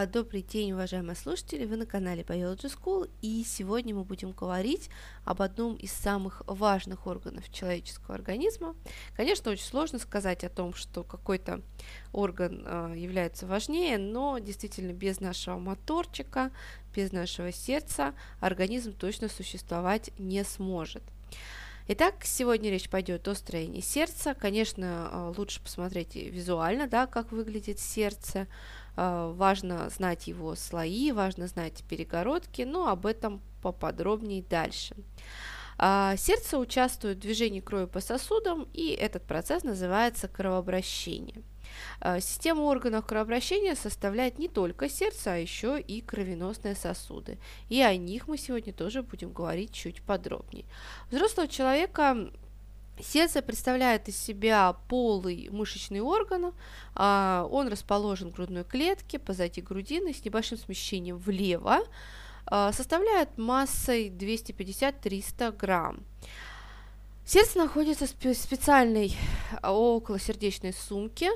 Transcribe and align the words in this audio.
А, 0.00 0.06
добрый 0.06 0.42
день, 0.42 0.70
уважаемые 0.70 1.16
слушатели! 1.16 1.64
Вы 1.64 1.76
на 1.76 1.84
канале 1.84 2.22
Biology 2.22 2.72
School, 2.72 3.10
и 3.20 3.42
сегодня 3.44 3.96
мы 3.96 4.04
будем 4.04 4.30
говорить 4.30 4.90
об 5.24 5.42
одном 5.42 5.74
из 5.74 5.90
самых 5.90 6.40
важных 6.46 7.08
органов 7.08 7.50
человеческого 7.50 8.14
организма. 8.14 8.76
Конечно, 9.16 9.50
очень 9.50 9.64
сложно 9.64 9.98
сказать 9.98 10.44
о 10.44 10.50
том, 10.50 10.72
что 10.72 11.02
какой-то 11.02 11.62
орган 12.12 12.62
э, 12.64 12.94
является 12.96 13.48
важнее, 13.48 13.98
но 13.98 14.38
действительно 14.38 14.92
без 14.92 15.18
нашего 15.18 15.58
моторчика, 15.58 16.52
без 16.94 17.10
нашего 17.10 17.50
сердца 17.50 18.14
организм 18.38 18.92
точно 18.92 19.28
существовать 19.28 20.12
не 20.16 20.44
сможет. 20.44 21.02
Итак, 21.90 22.16
сегодня 22.24 22.70
речь 22.70 22.90
пойдет 22.90 23.26
о 23.28 23.34
строении 23.34 23.80
сердца. 23.80 24.34
Конечно, 24.34 25.08
а, 25.10 25.34
лучше 25.34 25.62
посмотреть 25.62 26.16
визуально, 26.16 26.86
да, 26.86 27.06
как 27.06 27.32
выглядит 27.32 27.80
сердце. 27.80 28.46
А, 29.00 29.32
важно 29.32 29.88
знать 29.90 30.26
его 30.26 30.56
слои, 30.56 31.12
важно 31.12 31.46
знать 31.46 31.84
перегородки, 31.88 32.62
но 32.62 32.88
об 32.88 33.06
этом 33.06 33.40
поподробнее 33.62 34.42
дальше. 34.42 34.96
А, 35.78 36.16
сердце 36.16 36.58
участвует 36.58 37.18
в 37.18 37.20
движении 37.20 37.60
крови 37.60 37.86
по 37.86 38.00
сосудам, 38.00 38.66
и 38.72 38.88
этот 38.88 39.22
процесс 39.22 39.62
называется 39.62 40.26
кровообращение. 40.26 41.44
Э, 42.00 42.18
систему 42.20 42.64
органов 42.64 43.06
кровообращения 43.06 43.76
составляет 43.76 44.40
не 44.40 44.48
только 44.48 44.88
сердце, 44.88 45.34
а 45.34 45.36
еще 45.36 45.80
и 45.80 46.00
кровеносные 46.00 46.74
сосуды. 46.74 47.38
И 47.68 47.80
о 47.80 47.96
них 47.96 48.26
мы 48.26 48.36
сегодня 48.36 48.72
тоже 48.72 49.04
будем 49.04 49.32
говорить 49.32 49.72
чуть 49.72 50.02
подробнее. 50.02 50.64
Взрослого 51.12 51.46
человека 51.46 52.32
Сердце 53.02 53.42
представляет 53.42 54.08
из 54.08 54.16
себя 54.16 54.74
полый 54.88 55.48
мышечный 55.50 56.00
орган, 56.00 56.52
а, 56.94 57.46
он 57.50 57.68
расположен 57.68 58.30
в 58.30 58.34
грудной 58.34 58.64
клетке 58.64 59.18
позади 59.18 59.60
грудины 59.60 60.12
с 60.12 60.24
небольшим 60.24 60.58
смещением 60.58 61.16
влево, 61.16 61.80
а, 62.46 62.72
составляет 62.72 63.38
массой 63.38 64.08
250-300 64.10 65.52
грамм. 65.52 66.00
Сердце 67.24 67.58
находится 67.58 68.06
в 68.06 68.34
специальной 68.34 69.14
околосердечной 69.62 70.72
сумке, 70.72 71.30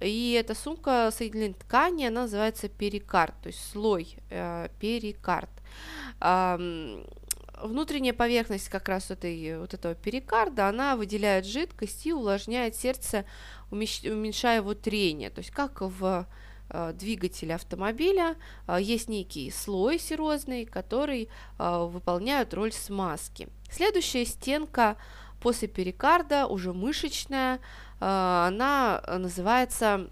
и 0.00 0.32
эта 0.40 0.54
сумка 0.54 1.10
соединенной 1.12 1.54
ткани, 1.54 2.06
она 2.06 2.22
называется 2.22 2.68
перикард, 2.68 3.34
то 3.42 3.48
есть 3.48 3.60
слой 3.70 4.16
э, 4.30 4.68
перикард. 4.80 5.50
Внутренняя 7.62 8.12
поверхность 8.12 8.68
как 8.68 8.88
раз 8.88 9.10
этой, 9.10 9.58
вот 9.58 9.74
этого 9.74 9.94
перикарда, 9.94 10.68
она 10.68 10.96
выделяет 10.96 11.46
жидкость 11.46 12.06
и 12.06 12.12
увлажняет 12.12 12.74
сердце, 12.74 13.24
уменьшая 13.70 14.56
его 14.56 14.74
трение. 14.74 15.30
То 15.30 15.40
есть 15.40 15.50
как 15.50 15.80
в 15.80 16.26
э, 16.70 16.92
двигателе 16.94 17.54
автомобиля 17.54 18.36
э, 18.66 18.78
есть 18.80 19.08
некий 19.08 19.50
слой 19.50 19.98
серозный, 19.98 20.64
который 20.64 21.28
э, 21.58 21.86
выполняет 21.90 22.54
роль 22.54 22.72
смазки. 22.72 23.48
Следующая 23.70 24.24
стенка 24.24 24.96
после 25.40 25.68
перикарда, 25.68 26.46
уже 26.46 26.72
мышечная, 26.72 27.60
она 28.00 29.02
называется 29.18 30.08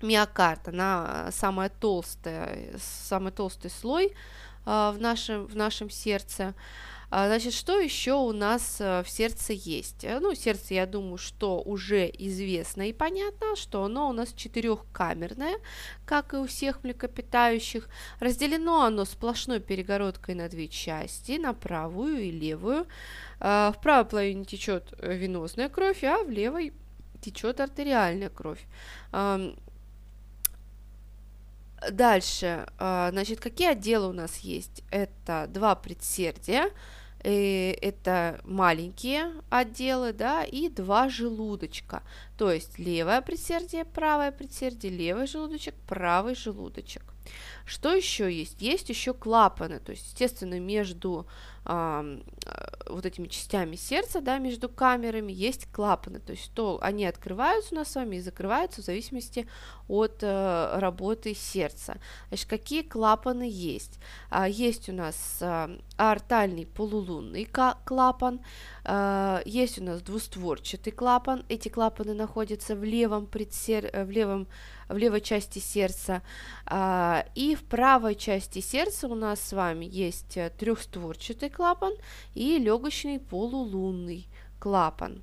миокард, 0.00 0.68
она 0.68 1.28
самая 1.32 1.68
толстая, 1.68 2.70
самый 2.78 3.32
толстый 3.32 3.70
слой 3.70 4.14
в 4.64 4.96
нашем, 4.98 5.46
в 5.46 5.56
нашем 5.56 5.90
сердце. 5.90 6.54
А, 7.10 7.28
значит, 7.28 7.52
что 7.52 7.78
еще 7.78 8.14
у 8.14 8.32
нас 8.32 8.80
в 8.80 9.04
сердце 9.06 9.52
есть? 9.52 10.04
Ну, 10.04 10.34
сердце, 10.34 10.74
я 10.74 10.86
думаю, 10.86 11.16
что 11.16 11.60
уже 11.60 12.10
известно 12.18 12.88
и 12.88 12.92
понятно, 12.92 13.54
что 13.54 13.84
оно 13.84 14.08
у 14.08 14.12
нас 14.12 14.32
четырехкамерное, 14.32 15.58
как 16.06 16.34
и 16.34 16.38
у 16.38 16.46
всех 16.46 16.82
млекопитающих. 16.82 17.88
Разделено 18.18 18.82
оно 18.82 19.04
сплошной 19.04 19.60
перегородкой 19.60 20.34
на 20.34 20.48
две 20.48 20.66
части, 20.66 21.38
на 21.38 21.54
правую 21.54 22.20
и 22.20 22.32
левую. 22.32 22.86
В 23.38 23.76
правой 23.80 24.06
половине 24.06 24.44
течет 24.44 24.92
венозная 25.00 25.68
кровь, 25.68 26.02
а 26.02 26.24
в 26.24 26.30
левой 26.30 26.72
течет 27.20 27.60
артериальная 27.60 28.30
кровь. 28.30 28.64
Дальше, 31.90 32.66
а, 32.78 33.10
значит, 33.10 33.40
какие 33.40 33.68
отделы 33.68 34.08
у 34.08 34.12
нас 34.12 34.38
есть? 34.38 34.82
Это 34.90 35.46
два 35.48 35.74
предсердия, 35.74 36.70
э, 37.22 37.72
это 37.72 38.40
маленькие 38.44 39.32
отделы, 39.50 40.12
да, 40.12 40.44
и 40.44 40.68
два 40.68 41.08
желудочка. 41.08 42.02
То 42.36 42.52
есть 42.52 42.78
левое 42.78 43.20
предсердие, 43.22 43.84
правое 43.84 44.30
предсердие, 44.32 44.92
левый 44.92 45.26
желудочек, 45.26 45.74
правый 45.86 46.34
желудочек. 46.34 47.02
Что 47.64 47.94
еще 47.94 48.30
есть? 48.32 48.60
Есть 48.60 48.90
еще 48.90 49.14
клапаны, 49.14 49.80
то 49.80 49.92
есть, 49.92 50.06
естественно, 50.06 50.60
между 50.60 51.26
вот 52.86 53.06
этими 53.06 53.28
частями 53.28 53.76
сердца, 53.76 54.20
да, 54.20 54.38
между 54.38 54.68
камерами 54.68 55.32
есть 55.32 55.66
клапаны, 55.72 56.20
то 56.20 56.32
есть 56.32 56.52
то 56.54 56.78
они 56.82 57.06
открываются 57.06 57.74
у 57.74 57.78
нас 57.78 57.92
с 57.92 57.94
вами 57.94 58.16
и 58.16 58.20
закрываются 58.20 58.82
в 58.82 58.84
зависимости 58.84 59.46
от 59.88 60.22
э, 60.22 60.78
работы 60.78 61.34
сердца. 61.34 61.98
Значит, 62.28 62.48
какие 62.48 62.82
клапаны 62.82 63.48
есть? 63.50 63.98
А, 64.30 64.48
есть 64.48 64.88
у 64.88 64.92
нас 64.92 65.38
э, 65.40 65.78
аортальный 65.96 66.66
полулунный 66.66 67.48
клапан, 67.84 68.40
э, 68.84 69.42
есть 69.44 69.78
у 69.78 69.84
нас 69.84 70.02
двустворчатый 70.02 70.92
клапан, 70.92 71.44
эти 71.48 71.68
клапаны 71.68 72.14
находятся 72.14 72.76
в 72.76 72.84
левом, 72.84 73.26
предсер... 73.26 73.90
в 73.92 74.10
левом 74.10 74.46
в 74.88 74.96
левой 74.96 75.20
части 75.20 75.58
сердца. 75.58 76.22
А, 76.66 77.26
и 77.34 77.54
в 77.54 77.64
правой 77.64 78.14
части 78.14 78.60
сердца 78.60 79.08
у 79.08 79.14
нас 79.14 79.40
с 79.40 79.52
вами 79.52 79.84
есть 79.84 80.36
э, 80.36 80.50
трехстворчатый 80.50 81.50
клапан 81.50 81.94
и 82.34 82.58
легочный 82.58 83.18
полулунный 83.18 84.26
клапан. 84.58 85.22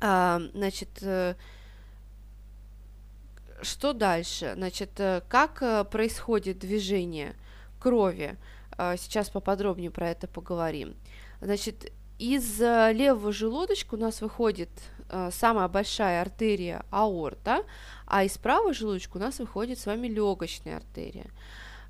А, 0.00 0.40
значит, 0.54 1.02
э, 1.02 1.34
что 3.62 3.92
дальше? 3.92 4.52
Значит, 4.56 4.98
э, 4.98 5.22
как 5.28 5.90
происходит 5.90 6.58
движение 6.58 7.34
крови? 7.78 8.36
А, 8.82 8.96
сейчас 8.96 9.28
поподробнее 9.28 9.90
про 9.90 10.08
это 10.08 10.26
поговорим. 10.26 10.94
Значит, 11.42 11.92
из 12.20 12.60
левого 12.60 13.32
желудочка 13.32 13.94
у 13.94 13.98
нас 13.98 14.20
выходит 14.20 14.68
э, 15.08 15.30
самая 15.32 15.68
большая 15.68 16.20
артерия 16.20 16.84
аорта, 16.90 17.64
а 18.06 18.24
из 18.24 18.36
правого 18.36 18.74
желудочка 18.74 19.16
у 19.16 19.20
нас 19.20 19.38
выходит 19.38 19.78
с 19.78 19.86
вами 19.86 20.06
легочная 20.06 20.76
артерия. 20.76 21.30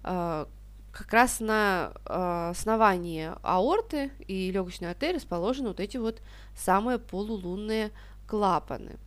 Э, 0.05 0.47
как 0.93 1.13
раз 1.13 1.41
на 1.41 1.93
э, 2.05 2.51
основании 2.51 3.33
аорты 3.43 4.11
и 4.27 4.51
легочной 4.51 4.91
артерии 4.91 5.17
расположены 5.17 5.69
вот 5.69 5.81
эти 5.81 5.97
вот 5.97 6.23
самые 6.57 6.99
полулунные 6.99 7.91
клапаны. 8.27 8.99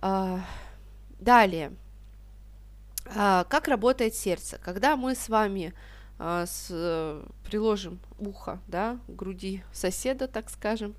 Э, 0.00 0.38
далее, 1.20 1.72
э, 3.06 3.44
как 3.48 3.68
работает 3.68 4.14
сердце? 4.16 4.58
Когда 4.58 4.96
мы 4.96 5.14
с 5.14 5.28
вами 5.28 5.72
с, 6.22 6.68
э, 6.70 7.24
приложим 7.44 7.98
ухо, 8.20 8.60
да, 8.68 9.00
к 9.08 9.16
груди 9.16 9.64
соседа, 9.72 10.28
так 10.28 10.50
скажем, 10.50 10.94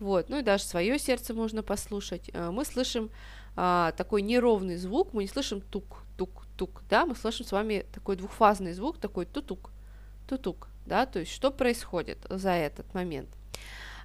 вот, 0.00 0.30
ну 0.30 0.38
и 0.38 0.42
даже 0.42 0.64
свое 0.64 0.98
сердце 0.98 1.34
можно 1.34 1.62
послушать, 1.62 2.30
э, 2.32 2.50
мы 2.50 2.64
слышим 2.64 3.10
а, 3.54 3.92
такой 3.92 4.22
неровный 4.22 4.76
звук, 4.76 5.12
мы 5.12 5.24
не 5.24 5.28
слышим 5.28 5.60
тук, 5.60 6.04
тук, 6.16 6.46
тук, 6.56 6.82
да, 6.88 7.04
мы 7.04 7.14
слышим 7.14 7.44
с 7.44 7.52
вами 7.52 7.84
такой 7.92 8.16
двухфазный 8.16 8.72
звук, 8.72 8.96
такой 8.96 9.26
тутук, 9.26 9.70
тутук, 10.26 10.68
да, 10.86 11.04
то 11.04 11.18
есть 11.18 11.32
что 11.32 11.50
происходит 11.50 12.16
за 12.30 12.52
этот 12.52 12.94
момент. 12.94 13.28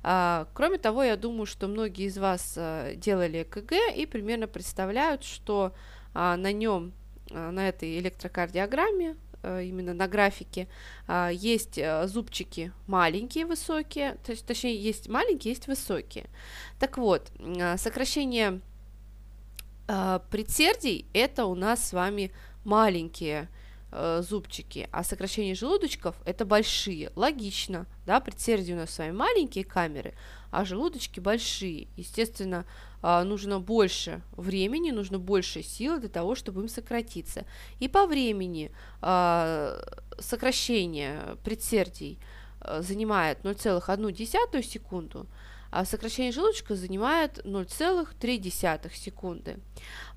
А, 0.04 0.50
кроме 0.54 0.80
того, 0.80 1.02
я 1.02 1.16
думаю, 1.16 1.46
что 1.46 1.70
многие 1.70 2.08
из 2.08 2.18
вас 2.18 2.56
а, 2.58 2.94
делали 2.96 3.44
ЭКГ 3.44 3.72
и 3.96 4.06
примерно 4.06 4.48
представляют, 4.48 5.24
что 5.24 5.74
а, 6.14 6.36
на 6.36 6.52
нем, 6.52 6.92
а, 7.32 7.52
на 7.52 7.70
этой 7.70 7.98
электрокардиограмме 8.00 9.16
Э, 9.16 9.27
именно 9.44 9.94
на 9.94 10.08
графике, 10.08 10.68
а, 11.08 11.30
есть 11.30 11.78
э, 11.78 12.08
зубчики 12.08 12.72
маленькие, 12.88 13.46
высокие, 13.46 14.18
то 14.24 14.32
есть, 14.32 14.46
точнее, 14.46 14.76
есть 14.76 15.08
маленькие, 15.08 15.54
есть 15.54 15.68
высокие. 15.68 16.26
Так 16.80 16.98
вот, 16.98 17.32
а, 17.40 17.78
сокращение 17.78 18.62
а, 19.88 20.20
предсердий– 20.32 21.06
это 21.14 21.46
у 21.46 21.56
нас 21.56 21.90
с 21.90 21.94
вами 21.94 22.32
маленькие 22.64 23.50
э, 23.92 24.22
зубчики, 24.28 24.90
а 24.92 25.04
сокращение 25.04 25.56
желудочков– 25.56 26.16
это 26.26 26.46
большие. 26.46 27.12
Логично, 27.16 27.86
да, 28.06 28.20
предсердия 28.20 28.76
у 28.76 28.80
нас 28.80 28.92
с 28.92 28.98
вами 28.98 29.12
маленькие 29.12 29.64
камеры, 29.64 30.14
а 30.52 30.66
желудочки 30.66 31.20
большие. 31.20 31.88
Естественно, 31.96 32.66
а, 33.02 33.24
нужно 33.24 33.60
больше 33.60 34.22
времени, 34.36 34.92
нужно 34.92 35.20
больше 35.20 35.62
силы 35.62 36.00
для 36.00 36.10
того, 36.10 36.36
чтобы 36.36 36.62
им 36.62 36.68
сократиться. 36.68 37.46
И 37.80 37.88
по 37.88 38.06
времени 38.08 38.72
а, 39.02 39.80
сокращение 40.20 41.38
предсердий 41.44 42.20
а, 42.60 42.82
занимает 42.82 43.40
0,1 43.44 44.64
секунду, 44.64 45.28
а 45.70 45.86
сокращение 45.86 46.32
желудочка 46.32 46.76
занимает 46.76 47.40
0,3 47.46 48.96
секунды. 48.96 49.60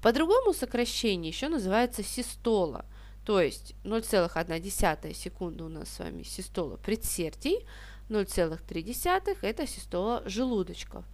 По-другому 0.02 0.54
сокращение 0.54 1.30
еще 1.30 1.48
называется 1.48 2.02
систола. 2.02 2.86
То 3.24 3.40
есть 3.40 3.74
0,1 3.84 5.14
секунды 5.14 5.64
у 5.64 5.68
нас 5.68 5.88
с 5.88 5.98
вами 5.98 6.22
систола 6.22 6.76
предсердий, 6.76 7.66
0,3 8.08 9.38
это 9.42 9.66
систола 9.66 10.22
желудочков. 10.26 11.04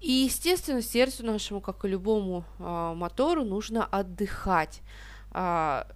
И, 0.00 0.10
естественно, 0.10 0.82
сердцу 0.82 1.24
нашему, 1.24 1.60
как 1.60 1.84
и 1.84 1.88
любому 1.88 2.44
а, 2.58 2.94
мотору, 2.94 3.44
нужно 3.44 3.86
отдыхать. 3.86 4.82
А, 5.30 5.86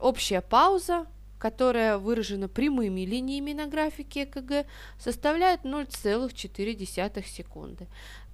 общая 0.00 0.40
пауза, 0.40 1.06
которая 1.38 1.98
выражена 1.98 2.48
прямыми 2.48 3.02
линиями 3.02 3.52
на 3.52 3.66
графике 3.66 4.24
ЭКГ, 4.24 4.66
составляет 4.98 5.62
0,4 5.64 7.24
секунды. 7.24 7.86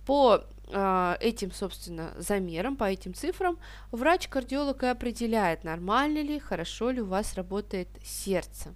По 0.07 0.45
э, 0.69 1.17
этим, 1.21 1.53
собственно, 1.53 2.15
замерам, 2.19 2.77
по 2.77 2.85
этим 2.85 3.15
цифрам, 3.15 3.59
врач-кардиолог 3.91 4.83
и 4.83 4.87
определяет, 4.87 5.65
нормально 5.65 6.23
ли, 6.23 6.39
хорошо 6.39 6.91
ли 6.91 7.01
у 7.01 7.07
вас 7.07 7.35
работает 7.35 7.89
сердце. 8.05 8.75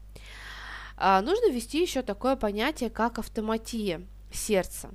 А, 0.96 1.20
нужно 1.20 1.50
ввести 1.50 1.82
еще 1.82 2.02
такое 2.02 2.37
понятие, 2.37 2.90
как 2.90 3.19
автоматия 3.19 4.02
сердца. 4.32 4.90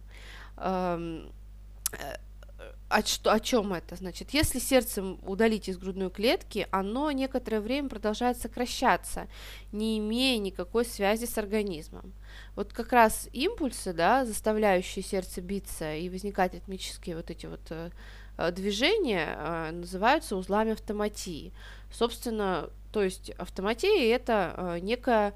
Э, 2.91 2.99
о, 2.99 3.05
что, 3.05 3.31
о 3.31 3.39
чем 3.39 3.73
это? 3.73 3.95
Значит, 3.95 4.31
если 4.31 4.59
сердцем 4.59 5.19
удалить 5.23 5.69
из 5.69 5.77
грудной 5.77 6.09
клетки, 6.09 6.67
оно 6.71 7.11
некоторое 7.11 7.61
время 7.61 7.89
продолжает 7.89 8.37
сокращаться, 8.37 9.27
не 9.71 9.97
имея 9.99 10.39
никакой 10.39 10.85
связи 10.85 11.25
с 11.25 11.37
организмом. 11.37 12.13
Вот 12.55 12.73
как 12.73 12.91
раз 12.91 13.29
импульсы, 13.33 13.93
да, 13.93 14.25
заставляющие 14.25 15.03
сердце 15.03 15.41
биться 15.41 15.95
и 15.95 16.09
возникать 16.09 16.53
ритмические 16.53 17.15
вот 17.15 17.29
эти 17.29 17.45
вот 17.45 17.61
э, 17.69 17.91
э 18.37 18.51
движения, 18.51 19.35
э, 19.37 19.71
называются 19.71 20.35
узлами 20.35 20.73
автоматии. 20.73 21.53
Собственно, 21.91 22.69
то 22.91 23.03
есть 23.03 23.31
автоматия 23.31 24.09
это 24.09 24.79
некое 24.81 25.33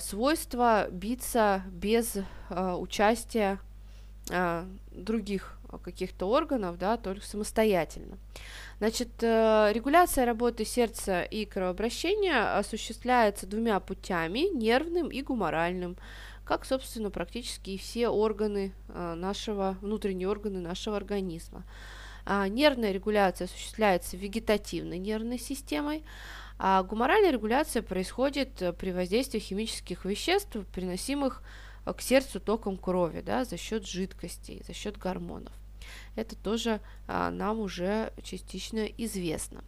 свойство 0.00 0.88
биться 0.90 1.62
без 1.70 2.18
участия 2.50 3.58
других 4.90 5.58
каких-то 5.78 6.26
органов, 6.26 6.78
да, 6.78 6.96
только 6.96 7.24
самостоятельно. 7.24 8.18
Значит, 8.78 9.10
э, 9.22 9.70
регуляция 9.72 10.26
работы 10.26 10.64
сердца 10.64 11.22
и 11.22 11.44
кровообращения 11.44 12.58
осуществляется 12.58 13.46
двумя 13.46 13.78
путями, 13.80 14.54
нервным 14.54 15.08
и 15.08 15.22
гуморальным, 15.22 15.96
как, 16.44 16.64
собственно, 16.64 17.10
практически 17.10 17.70
и 17.70 17.78
все 17.78 18.08
органы 18.08 18.72
э, 18.88 19.14
нашего, 19.14 19.76
внутренние 19.80 20.28
органы 20.28 20.60
нашего 20.60 20.96
организма. 20.96 21.64
А 22.24 22.46
нервная 22.48 22.92
регуляция 22.92 23.46
осуществляется 23.46 24.16
вегетативной 24.16 24.98
нервной 24.98 25.38
системой, 25.38 26.04
а 26.58 26.82
гуморальная 26.82 27.32
регуляция 27.32 27.82
происходит 27.82 28.62
при 28.78 28.92
воздействии 28.92 29.40
химических 29.40 30.04
веществ, 30.04 30.56
приносимых 30.72 31.42
к 31.84 32.00
сердцу 32.00 32.38
током 32.38 32.76
крови, 32.76 33.20
да, 33.20 33.44
за 33.44 33.56
счет 33.56 33.86
жидкостей, 33.86 34.62
за 34.66 34.72
счет 34.72 34.96
гормонов. 34.96 35.52
Это 36.16 36.36
тоже 36.36 36.80
а, 37.06 37.30
нам 37.30 37.60
уже 37.60 38.12
частично 38.22 38.84
известно. 38.84 39.62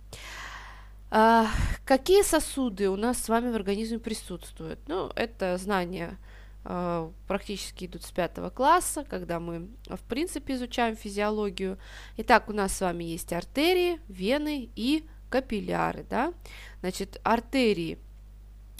А, 1.11 1.49
какие 1.85 2.23
сосуды 2.23 2.89
у 2.89 2.97
нас 2.97 3.23
с 3.23 3.29
вами 3.29 3.51
в 3.51 3.55
организме 3.55 3.99
присутствуют? 3.99 4.81
Ну, 4.89 5.11
это 5.15 5.57
знания 5.59 6.19
а, 6.65 7.13
практически 7.29 7.85
идут 7.85 8.03
с 8.03 8.11
пятого 8.11 8.51
класса, 8.51 9.05
когда 9.09 9.39
мы, 9.39 9.69
в 9.87 10.03
принципе, 10.09 10.55
изучаем 10.55 10.97
физиологию. 10.97 11.79
Итак, 12.17 12.49
у 12.49 12.53
нас 12.53 12.77
с 12.77 12.81
вами 12.81 13.05
есть 13.05 13.33
артерии, 13.33 14.01
вены 14.09 14.71
и 14.75 15.05
капилляры, 15.29 16.05
да? 16.09 16.33
Значит, 16.81 17.21
артерии 17.23 17.99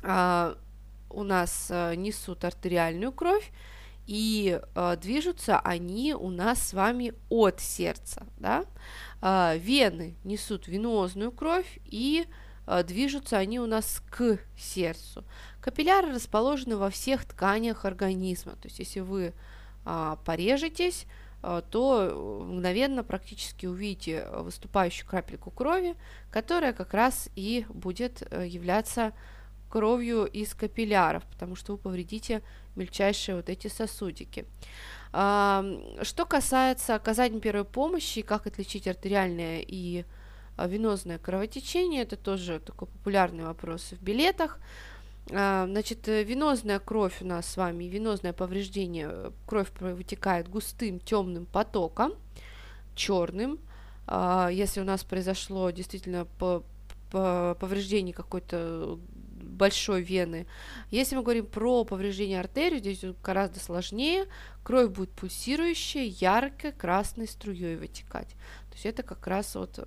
а, 0.03 0.57
у 1.11 1.23
нас 1.23 1.69
а, 1.71 1.95
несут 1.95 2.45
артериальную 2.45 3.13
кровь, 3.13 3.51
и 4.07 4.61
э, 4.63 4.97
движутся 5.01 5.59
они 5.59 6.15
у 6.15 6.31
нас 6.31 6.63
с 6.63 6.73
вами 6.75 7.15
от 7.29 7.61
сердца, 7.61 8.27
да? 8.39 8.65
Э, 9.23 9.57
вены 9.57 10.17
несут 10.25 10.69
венозную 10.69 11.33
кровь 11.33 11.79
и 11.87 12.27
э, 12.67 12.83
движутся 12.85 13.39
они 13.39 13.59
у 13.59 13.67
нас 13.67 14.03
к 14.11 14.39
сердцу. 14.59 15.25
Капилляры 15.61 16.13
расположены 16.13 16.77
во 16.77 16.91
всех 16.91 17.25
тканях 17.25 17.87
организма, 17.87 18.53
то 18.53 18.69
есть 18.69 18.79
если 18.79 19.01
вы 19.01 19.33
э, 19.87 20.17
порежетесь, 20.25 21.07
то 21.71 22.41
мгновенно 22.49 23.05
практически 23.05 23.67
увидите 23.67 24.27
выступающую 24.33 25.07
капельку 25.07 25.51
крови, 25.51 25.95
которая 26.31 26.73
как 26.73 26.95
раз 26.95 27.29
и 27.37 27.67
будет 27.69 28.23
являться 28.33 29.13
кровью 29.75 30.27
из 30.27 30.55
капилляров, 30.55 31.25
потому 31.25 31.57
что 31.57 31.73
вы 31.73 31.79
повредите 31.79 32.43
мельчайшие 32.77 33.35
вот 33.35 33.49
эти 33.49 33.67
сосудики. 33.67 34.45
Что 35.11 36.27
касается 36.29 36.95
оказания 36.95 37.41
первой 37.41 37.65
помощи, 37.65 38.23
как 38.23 38.47
отличить 38.47 38.87
артериальное 38.87 39.65
и 39.67 40.05
а, 40.57 40.69
венозное 40.69 41.19
кровотечение, 41.19 42.03
это 42.03 42.17
тоже 42.17 42.61
такой 42.61 42.87
популярный 42.87 43.45
вопрос 43.45 43.91
в 43.91 44.01
билетах. 44.01 44.61
А, 45.33 45.67
значит, 45.67 46.07
венозная 46.07 46.79
кровь 46.79 47.21
у 47.23 47.27
нас 47.27 47.45
с 47.47 47.57
вами, 47.57 47.87
венозное 47.87 48.33
повреждение, 48.33 49.33
кровь 49.49 49.73
вытекает 49.81 50.49
густым 50.49 51.01
темным 51.01 51.47
потоком, 51.47 52.13
черным. 52.95 53.59
А, 54.07 54.51
если 54.53 54.81
у 54.81 54.85
нас 54.85 55.03
произошло 55.03 55.71
действительно 55.71 56.29
повреждение 57.11 58.15
какой-то 58.15 58.99
большой 59.45 60.03
вены. 60.03 60.47
Если 60.91 61.17
мы 61.17 61.23
говорим 61.23 61.47
про 61.47 61.85
повреждение 61.85 62.41
артерии, 62.41 62.79
здесь 62.79 63.05
гораздо 63.23 63.61
сложнее. 63.61 64.27
Кровь 64.63 64.91
будет 64.91 65.11
пульсирующая, 65.11 66.05
яркой 66.05 66.73
красной 66.73 67.29
струей 67.29 67.77
вытекать. 67.77 68.29
То 68.29 68.75
есть 68.75 68.87
это 68.87 69.03
как 69.03 69.27
раз 69.27 69.55
вот 69.55 69.79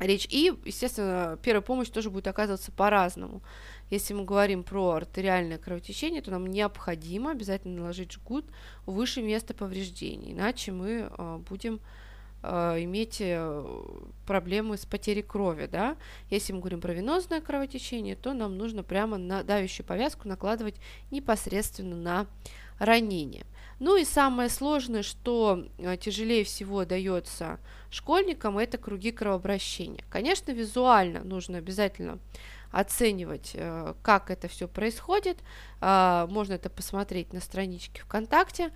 речь. 0.00 0.26
И, 0.30 0.52
естественно, 0.64 1.38
первая 1.42 1.62
помощь 1.62 1.88
тоже 1.88 2.10
будет 2.10 2.26
оказываться 2.26 2.72
по-разному. 2.72 3.42
Если 3.90 4.14
мы 4.14 4.24
говорим 4.24 4.64
про 4.64 4.92
артериальное 4.92 5.58
кровотечение, 5.58 6.22
то 6.22 6.30
нам 6.30 6.46
необходимо 6.46 7.30
обязательно 7.30 7.80
наложить 7.80 8.12
жгут 8.12 8.46
выше 8.86 9.22
места 9.22 9.54
повреждения, 9.54 10.32
иначе 10.32 10.72
мы 10.72 11.10
э, 11.10 11.38
будем 11.48 11.80
иметь 12.44 13.18
э, 13.20 13.64
проблемы 14.26 14.76
с 14.76 14.84
потерей 14.84 15.22
крови, 15.22 15.66
да. 15.66 15.96
Если 16.30 16.52
мы 16.52 16.60
говорим 16.60 16.80
про 16.80 16.92
венозное 16.92 17.40
кровотечение, 17.40 18.16
то 18.16 18.34
нам 18.34 18.58
нужно 18.58 18.82
прямо 18.82 19.16
на 19.16 19.42
давящую 19.42 19.86
повязку 19.86 20.28
накладывать 20.28 20.74
непосредственно 21.10 21.96
на 21.96 22.26
ранение. 22.78 23.46
Ну 23.80 23.96
и 23.96 24.04
самое 24.04 24.48
сложное, 24.48 25.02
что 25.02 25.66
э, 25.78 25.96
тяжелее 25.96 26.44
всего 26.44 26.84
дается 26.84 27.58
школьникам, 27.90 28.58
это 28.58 28.78
круги 28.78 29.10
кровообращения. 29.10 30.04
Конечно, 30.10 30.52
визуально 30.52 31.24
нужно 31.24 31.58
обязательно 31.58 32.18
оценивать, 32.70 33.56
как 34.02 34.32
это 34.32 34.48
все 34.48 34.66
происходит. 34.66 35.38
Можно 35.80 36.54
это 36.54 36.68
посмотреть 36.68 37.32
на 37.32 37.38
страничке 37.38 38.02
ВКонтакте 38.02 38.72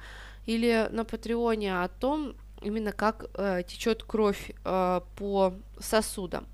или 0.47 0.89
на 0.93 1.05
Патреоне 1.05 1.83
о 1.83 1.89
том, 1.89 2.37
именно 2.63 2.93
как 2.93 3.27
э, 3.35 3.63
течет 3.67 4.03
кровь 4.03 4.51
э, 4.65 5.01
по 5.17 5.55
сосудам. 5.79 6.47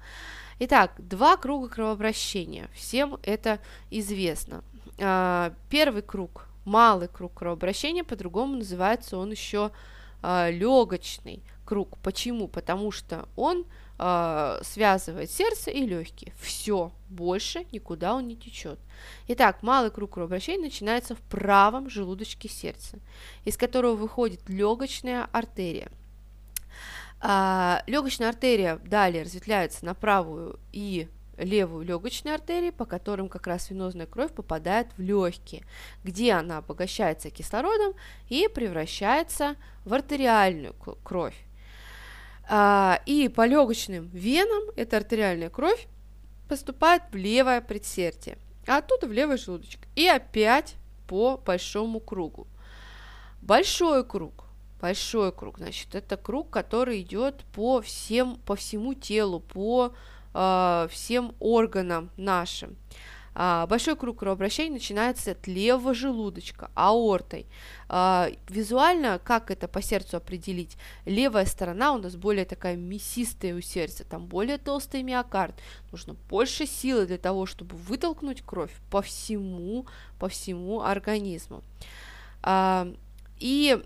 Итак, 0.61 0.93
два 0.99 1.37
круга 1.37 1.69
кровообращения. 1.69 2.69
Всем 2.75 3.19
это 3.23 3.59
известно. 3.91 4.63
Э, 4.99 5.51
первый 5.69 6.03
круг, 6.03 6.47
малый 6.65 7.09
круг 7.09 7.35
кровообращения, 7.35 8.05
по-другому 8.05 8.57
называется 8.57 9.17
он 9.17 9.31
еще 9.31 9.71
э, 10.23 10.51
легочный 10.53 11.43
круг. 11.65 11.99
Почему? 11.99 12.49
Потому 12.49 12.91
что 12.91 13.29
он 13.37 13.65
связывает 13.97 15.31
сердце 15.31 15.71
и 15.71 15.87
легкие. 15.87 16.33
Все, 16.41 16.91
больше 17.09 17.65
никуда 17.71 18.15
он 18.15 18.27
не 18.27 18.37
течет. 18.37 18.79
Итак, 19.29 19.63
малый 19.63 19.91
круг 19.91 20.15
кровообращения 20.15 20.65
начинается 20.65 21.15
в 21.15 21.21
правом 21.21 21.89
желудочке 21.89 22.49
сердца, 22.49 22.99
из 23.45 23.57
которого 23.57 23.95
выходит 23.95 24.49
легочная 24.49 25.29
артерия. 25.33 25.89
А, 27.21 27.83
легочная 27.87 28.31
артерия 28.31 28.77
далее 28.77 29.23
разветвляется 29.23 29.85
на 29.85 29.95
правую 29.95 30.59
и 30.73 31.09
левую 31.37 31.85
легочную 31.85 32.35
артерию, 32.35 32.73
по 32.73 32.85
которым 32.85 33.29
как 33.29 33.47
раз 33.47 33.71
венозная 33.71 34.07
кровь 34.07 34.33
попадает 34.33 34.89
в 34.97 35.01
легкие, 35.01 35.65
где 36.03 36.33
она 36.33 36.59
обогащается 36.59 37.31
кислородом 37.31 37.95
и 38.29 38.49
превращается 38.49 39.57
в 39.85 39.95
артериальную 39.95 40.75
кровь. 41.03 41.37
А, 42.49 43.01
и 43.07 43.29
по 43.29 43.47
легочным 43.47 44.11
венам 44.13 44.65
эта 44.77 44.99
артериальная 44.99 45.51
кровь 45.51 45.87
поступает 46.49 47.03
в 47.11 47.17
левое 47.17 47.61
предсердие, 47.61 48.39
а 48.67 48.79
оттуда 48.79 49.07
в 49.07 49.13
левый 49.13 49.39
желудочек. 49.39 49.81
И 49.97 50.07
опять 50.07 50.75
по 51.07 51.37
большому 51.39 52.01
кругу. 52.01 52.47
Большой 53.41 54.05
круг, 54.05 54.45
большой 54.81 55.33
круг, 55.33 55.59
значит, 55.59 55.95
это 55.95 56.17
круг, 56.17 56.51
который 56.51 57.01
идет 57.03 57.45
по 57.55 57.81
всем, 57.81 58.37
по 58.47 58.57
всему 58.57 58.95
телу, 58.95 59.41
по 59.41 59.95
э, 60.33 60.89
всем 60.91 61.35
органам 61.41 62.11
нашим. 62.17 62.77
А, 63.35 63.67
большой 63.67 63.97
круг 63.97 64.21
кровообращения 64.21 64.73
начинается 64.73 65.33
от 65.33 65.47
левого 65.47 65.93
желудочка, 65.93 66.71
аортой. 66.75 67.47
А, 67.89 68.29
визуально, 68.49 69.21
как 69.23 69.51
это 69.51 69.67
по 69.67 69.83
сердцу 69.83 70.19
определить? 70.19 70.77
Левая 71.05 71.45
сторона 71.45 71.93
у 71.93 71.99
нас 71.99 72.15
более 72.15 72.45
такая 72.45 72.77
мясистая 72.77 73.55
у 73.55 73.61
сердца, 73.61 74.05
там 74.05 74.27
более 74.27 74.59
толстый 74.59 75.03
миокард. 75.03 75.55
Нужно 75.91 76.15
больше 76.29 76.67
силы 76.67 77.07
для 77.07 77.19
того, 77.19 77.47
чтобы 77.47 77.77
вытолкнуть 77.77 78.43
кровь 78.43 78.73
по 78.91 79.03
всему, 79.03 79.87
по 80.21 80.29
всему 80.29 80.83
организму. 80.83 81.63
А, 82.43 82.87
и 83.41 83.83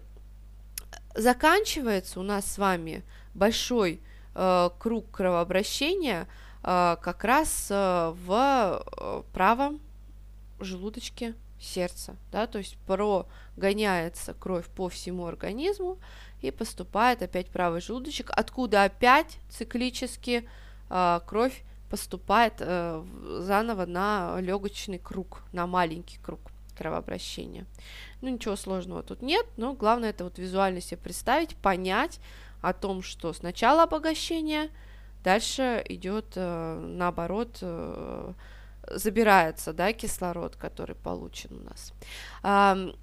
заканчивается 1.15 2.21
у 2.21 2.23
нас 2.23 2.45
с 2.45 2.59
вами 2.59 3.03
большой 3.35 4.01
э, 4.35 4.71
круг 4.79 5.11
кровообращения– 5.11 6.29
как 6.69 7.25
раз 7.25 7.69
э, 7.71 8.15
в 8.27 8.85
э, 9.01 9.23
правом 9.33 9.81
желудочке 10.61 11.35
сердца, 11.59 12.15
да, 12.31 12.47
то 12.47 12.59
есть 12.59 12.77
прогоняется 12.87 14.35
кровь 14.35 14.67
по 14.67 14.91
всему 14.91 15.27
организму 15.27 15.97
и 16.43 16.51
поступает 16.51 17.23
опять 17.23 17.49
в 17.49 17.53
правый 17.53 17.81
желудочек, 17.81 18.31
откуда 18.31 18.85
опять 18.85 19.39
циклически 19.49 20.49
кровь 21.27 21.65
поступает 21.91 22.61
заново 22.61 23.87
на 23.87 24.41
легочный 24.41 24.99
круг, 24.99 25.43
на 25.53 25.67
маленький 25.67 26.19
круг 26.19 26.41
кровообращения. 26.77 27.67
Ну, 28.21 28.29
ничего 28.29 28.55
сложного 28.55 29.03
тут 29.03 29.21
нет, 29.21 29.47
но 29.57 29.73
главное 29.73 30.11
это 30.11 30.25
вот 30.25 30.39
визуально 30.39 30.81
себе 30.81 30.99
представить, 30.99 31.57
понять 31.57 32.21
о 32.63 32.73
том, 32.73 33.03
что 33.03 33.33
сначала 33.33 33.85
обогащение– 33.85 34.71
Дальше 35.29 35.85
идет 35.91 36.33
э, 36.37 36.81
наоборот, 36.81 37.59
э, 37.61 38.33
забирается, 38.91 39.75
да, 39.75 39.93
кислород, 39.93 40.57
который 40.57 40.97
получен 40.97 41.51
у 41.59 41.65
нас. 41.65 41.93
Э, 42.43 42.95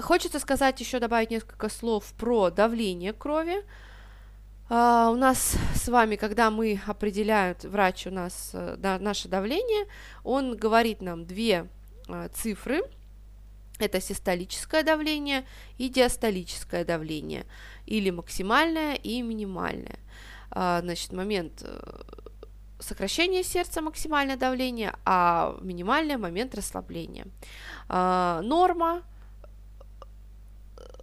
хочется 0.00 0.38
сказать 0.38 0.80
еще 0.80 1.00
добавить 1.00 1.30
несколько 1.30 1.68
слов 1.68 2.14
про 2.14 2.48
давление 2.48 3.12
крови. 3.12 3.62
Uh, 4.70 5.12
у 5.12 5.16
нас 5.16 5.56
с 5.74 5.88
вами, 5.88 6.16
когда 6.16 6.50
мы 6.50 6.80
определяют, 6.86 7.64
врач 7.64 8.06
у 8.06 8.10
нас 8.10 8.50
да, 8.76 8.98
наше 8.98 9.28
давление, 9.28 9.86
он 10.24 10.56
говорит 10.56 11.02
нам 11.02 11.24
две 11.24 11.68
цифры, 12.34 12.82
это 13.78 14.00
систолическое 14.00 14.82
давление 14.82 15.46
и 15.78 15.88
диастолическое 15.88 16.84
давление, 16.84 17.44
или 17.86 18.10
максимальное 18.10 18.94
и 18.94 19.22
минимальное. 19.22 19.98
А, 20.50 20.80
значит, 20.80 21.12
момент 21.12 21.62
э, 21.64 21.80
сокращения 22.78 23.42
сердца 23.42 23.82
максимальное 23.82 24.36
давление, 24.36 24.94
а 25.04 25.56
минимальный 25.60 26.16
момент 26.16 26.54
расслабления. 26.54 27.26
А, 27.88 28.40
норма 28.42 29.02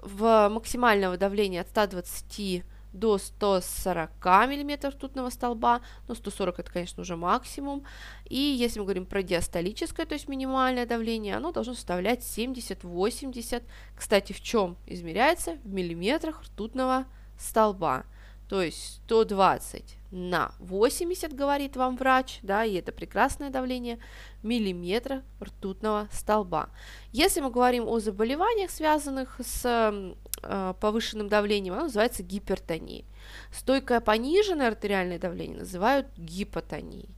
в 0.01 0.49
максимального 0.49 1.17
давления 1.17 1.61
от 1.61 1.69
120 1.69 2.63
до 2.95 3.17
140 3.17 4.09
мм 4.23 4.87
ртутного 4.87 5.29
столба, 5.29 5.81
но 6.07 6.15
140 6.15 6.59
это, 6.59 6.71
конечно, 6.71 7.01
уже 7.01 7.17
максимум. 7.17 7.83
И 8.29 8.37
если 8.37 8.79
мы 8.79 8.85
говорим 8.85 9.05
про 9.05 9.21
диастолическое, 9.21 10.05
то 10.05 10.13
есть 10.13 10.29
минимальное 10.29 10.85
давление, 10.85 11.35
оно 11.35 11.51
должно 11.51 11.73
составлять 11.73 12.21
70-80. 12.21 13.63
Кстати, 13.95 14.31
в 14.31 14.41
чем 14.41 14.77
измеряется? 14.85 15.57
В 15.63 15.67
миллиметрах 15.67 16.41
ртутного 16.43 17.05
столба. 17.37 18.05
То 18.47 18.61
есть 18.61 19.01
120 19.05 19.97
на 20.11 20.51
80, 20.59 21.33
говорит 21.33 21.75
вам 21.75 21.97
врач, 21.97 22.39
да, 22.41 22.63
и 22.63 22.75
это 22.75 22.91
прекрасное 22.91 23.49
давление, 23.49 23.99
миллиметра 24.43 25.23
ртутного 25.41 26.07
столба. 26.11 26.69
Если 27.11 27.41
мы 27.41 27.49
говорим 27.49 27.87
о 27.87 27.99
заболеваниях, 27.99 28.69
связанных 28.69 29.39
с 29.43 30.15
э, 30.43 30.73
повышенным 30.79 31.27
давлением, 31.27 31.73
оно 31.73 31.83
называется 31.83 32.23
гипертонией. 32.23 33.05
Стойкое 33.51 33.99
пониженное 33.99 34.67
артериальное 34.67 35.19
давление 35.19 35.59
называют 35.59 36.07
гипотонией. 36.15 37.09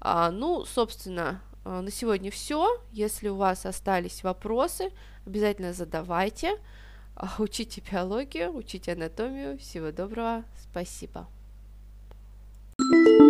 А, 0.00 0.30
ну, 0.30 0.64
собственно, 0.64 1.40
э, 1.64 1.80
на 1.80 1.90
сегодня 1.90 2.30
все. 2.30 2.82
Если 2.90 3.28
у 3.28 3.36
вас 3.36 3.66
остались 3.66 4.24
вопросы, 4.24 4.90
обязательно 5.26 5.72
задавайте. 5.72 6.58
Учите 7.38 7.82
биологию, 7.90 8.54
учите 8.54 8.92
анатомию. 8.92 9.58
Всего 9.58 9.90
доброго. 9.92 10.44
Спасибо. 10.70 11.28
thank 12.76 13.08
you 13.08 13.23